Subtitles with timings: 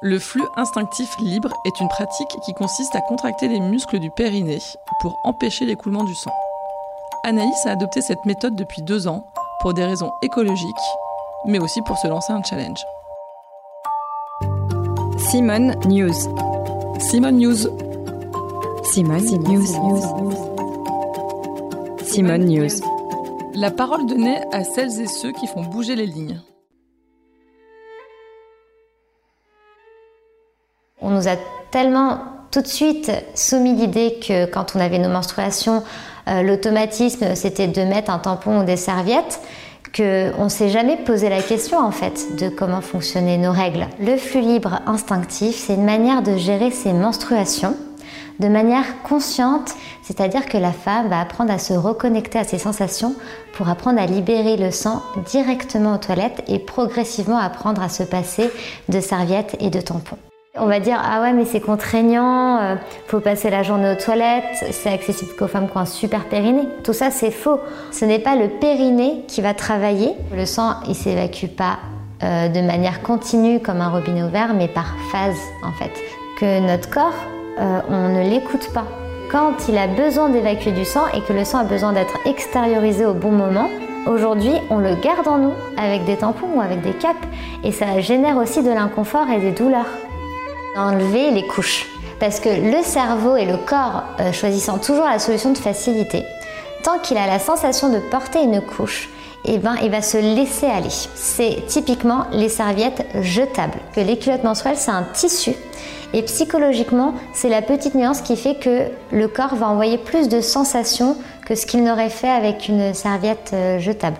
[0.00, 4.60] Le flux instinctif libre est une pratique qui consiste à contracter les muscles du périnée
[5.00, 6.30] pour empêcher l'écoulement du sang.
[7.24, 9.26] Anaïs a adopté cette méthode depuis deux ans
[9.60, 10.64] pour des raisons écologiques,
[11.46, 12.78] mais aussi pour se lancer un challenge.
[15.18, 16.14] Simone News.
[17.00, 17.66] Simone News.
[18.84, 19.66] Simone, News.
[22.04, 22.80] Simone News.
[23.54, 26.40] La parole donnée à celles et ceux qui font bouger les lignes.
[31.00, 31.36] On nous a
[31.70, 32.18] tellement
[32.50, 35.82] tout de suite soumis l'idée que quand on avait nos menstruations,
[36.28, 39.40] euh, l'automatisme c'était de mettre un tampon ou des serviettes
[39.96, 43.86] qu'on ne s'est jamais posé la question en fait de comment fonctionnaient nos règles.
[44.00, 47.74] Le flux libre instinctif, c'est une manière de gérer ses menstruations
[48.38, 53.14] de manière consciente, c'est-à-dire que la femme va apprendre à se reconnecter à ses sensations
[53.54, 58.50] pour apprendre à libérer le sang directement aux toilettes et progressivement apprendre à se passer
[58.88, 60.18] de serviettes et de tampons.
[60.60, 62.74] On va dire ah ouais mais c'est contraignant, euh,
[63.06, 66.68] faut passer la journée aux toilettes, c'est accessible qu'aux femmes qui ont un super périnée.
[66.84, 67.60] Tout ça c'est faux.
[67.92, 70.14] Ce n'est pas le périnée qui va travailler.
[70.34, 71.78] Le sang il s'évacue pas
[72.22, 75.92] euh, de manière continue comme un robinet ouvert mais par phase en fait.
[76.40, 77.14] Que notre corps
[77.60, 78.84] euh, on ne l'écoute pas.
[79.30, 83.04] Quand il a besoin d'évacuer du sang et que le sang a besoin d'être extériorisé
[83.04, 83.68] au bon moment,
[84.06, 87.26] Aujourd'hui, on le garde en nous avec des tampons ou avec des capes
[87.62, 89.84] et ça génère aussi de l'inconfort et des douleurs
[90.78, 91.86] enlever les couches.
[92.20, 96.24] Parce que le cerveau et le corps, euh, choisissant toujours la solution de facilité,
[96.82, 99.08] tant qu'il a la sensation de porter une couche,
[99.44, 100.88] eh ben, il va se laisser aller.
[101.14, 103.78] C'est typiquement les serviettes jetables.
[103.94, 105.54] Que les culottes menstruelles, c'est un tissu.
[106.12, 110.40] Et psychologiquement, c'est la petite nuance qui fait que le corps va envoyer plus de
[110.40, 114.16] sensations que ce qu'il n'aurait fait avec une serviette euh, jetable.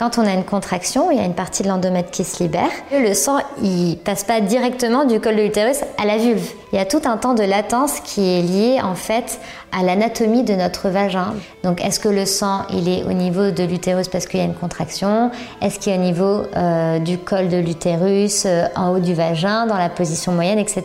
[0.00, 2.70] Quand on a une contraction, il y a une partie de l'endomètre qui se libère.
[2.90, 6.52] Le sang, il passe pas directement du col de l'utérus à la vulve.
[6.72, 9.38] Il y a tout un temps de latence qui est lié en fait
[9.78, 11.34] à l'anatomie de notre vagin.
[11.64, 14.46] Donc, est-ce que le sang, il est au niveau de l'utérus parce qu'il y a
[14.46, 15.32] une contraction?
[15.60, 19.66] Est-ce qu'il est au niveau euh, du col de l'utérus, euh, en haut du vagin,
[19.66, 20.82] dans la position moyenne, etc.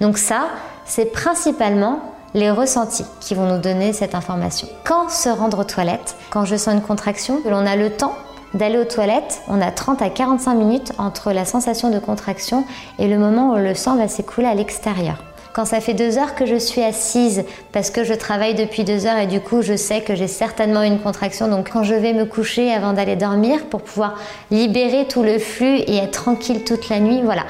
[0.00, 0.46] Donc ça,
[0.86, 2.00] c'est principalement
[2.32, 4.68] les ressentis qui vont nous donner cette information.
[4.84, 8.14] Quand se rendre aux toilettes Quand je sens une contraction, que l'on a le temps
[8.54, 12.64] d'aller aux toilettes, on a 30 à 45 minutes entre la sensation de contraction
[12.98, 15.22] et le moment où le sang va s'écouler à l'extérieur.
[15.52, 19.06] Quand ça fait deux heures que je suis assise parce que je travaille depuis deux
[19.06, 22.12] heures et du coup je sais que j'ai certainement une contraction, donc quand je vais
[22.12, 24.14] me coucher avant d'aller dormir pour pouvoir
[24.50, 27.42] libérer tout le flux et être tranquille toute la nuit, voilà.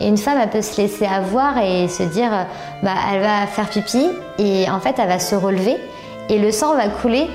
[0.00, 2.30] Et une femme, elle peut se laisser avoir et se dire,
[2.82, 4.06] bah, elle va faire pipi
[4.38, 5.76] et en fait, elle va se relever
[6.30, 7.26] et le sang va couler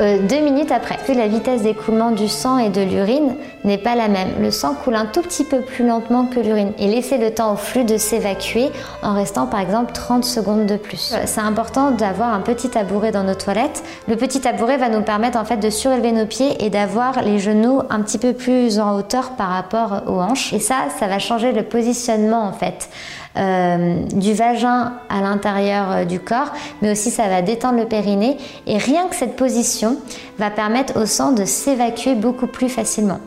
[0.00, 0.98] euh, deux minutes après.
[1.14, 4.28] La vitesse d'écoulement du sang et de l'urine n'est pas la même.
[4.40, 7.54] Le sang coule un tout petit peu plus lentement que l'urine et laisser le temps
[7.54, 8.70] au flux de s'évacuer
[9.02, 11.14] en restant par exemple 30 secondes de plus.
[11.24, 13.82] C'est important d'avoir un petit tabouret dans nos toilettes.
[14.08, 17.38] Le petit tabouret va nous permettre en fait de surélever nos pieds et d'avoir les
[17.38, 20.52] genoux un petit peu plus en hauteur par rapport aux hanches.
[20.52, 22.90] Et ça, ça va changer le positionnement en fait.
[23.36, 28.38] Euh, du vagin à l'intérieur euh, du corps, mais aussi ça va détendre le périnée
[28.66, 29.98] et rien que cette position
[30.38, 33.20] va permettre au sang de s'évacuer beaucoup plus facilement.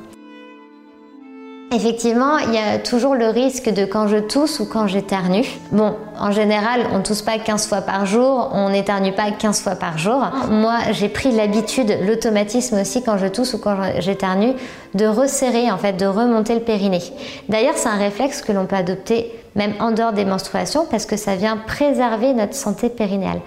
[1.72, 5.46] Effectivement, il y a toujours le risque de quand je tousse ou quand j'éternue.
[5.72, 9.76] Bon, en général, on tousse pas 15 fois par jour, on n'éternue pas 15 fois
[9.76, 10.20] par jour.
[10.50, 14.54] Moi, j'ai pris l'habitude, l'automatisme aussi quand je tousse ou quand j'éternue,
[14.96, 17.04] de resserrer en fait, de remonter le périnée.
[17.50, 21.18] D'ailleurs, c'est un réflexe que l'on peut adopter même en dehors des menstruations parce que
[21.18, 23.42] ça vient préserver notre santé périnéale.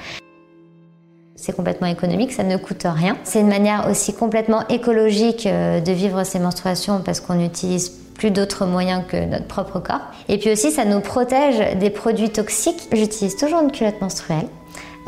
[1.35, 3.17] C'est complètement économique, ça ne coûte rien.
[3.25, 7.91] C'est une manière aussi complètement écologique euh, de vivre ces menstruations parce qu'on utilise
[8.23, 10.03] plus d'autres moyens que notre propre corps.
[10.29, 12.87] Et puis aussi, ça nous protège des produits toxiques.
[12.93, 14.47] J'utilise toujours une culotte menstruelle.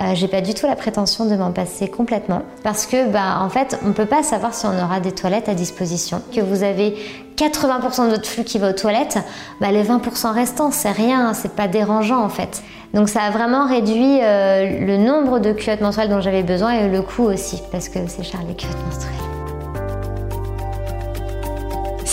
[0.01, 3.49] Euh, j'ai pas du tout la prétention de m'en passer complètement parce que bah en
[3.49, 6.21] fait on peut pas savoir si on aura des toilettes à disposition.
[6.35, 6.97] Que vous avez
[7.37, 9.19] 80% de votre flux qui va aux toilettes,
[9.61, 12.65] bah les 20% restants c'est rien, c'est pas dérangeant en fait.
[12.93, 16.89] Donc ça a vraiment réduit euh, le nombre de culottes menstruelles dont j'avais besoin et
[16.89, 19.34] le coût aussi parce que c'est cher les culottes menstruelles.